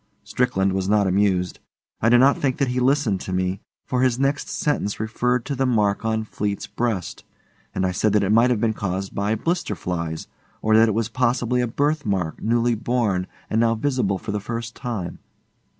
Strickland 0.23 0.73
was 0.73 0.89
not 0.89 1.05
amused. 1.05 1.59
I 2.01 2.09
do 2.09 2.17
not 2.17 2.35
think 2.35 2.57
that 2.57 2.69
he 2.69 2.79
listened 2.79 3.21
to 3.21 3.31
me, 3.31 3.61
for 3.85 4.01
his 4.01 4.17
next 4.17 4.49
sentence 4.49 4.99
referred 4.99 5.45
to 5.45 5.55
the 5.55 5.67
mark 5.67 6.03
on 6.03 6.23
Fleete's 6.25 6.65
breast, 6.65 7.23
and 7.75 7.85
I 7.85 7.91
said 7.91 8.11
that 8.13 8.23
it 8.23 8.31
might 8.31 8.49
have 8.49 8.59
been 8.59 8.73
caused 8.73 9.13
by 9.13 9.35
blister 9.35 9.75
flies, 9.75 10.25
or 10.59 10.75
that 10.75 10.89
it 10.89 10.95
was 10.95 11.07
possibly 11.07 11.61
a 11.61 11.67
birth 11.67 12.03
mark 12.03 12.41
newly 12.41 12.73
born 12.73 13.27
and 13.47 13.61
now 13.61 13.75
visible 13.75 14.17
for 14.17 14.31
the 14.31 14.39
first 14.39 14.75
time. 14.75 15.19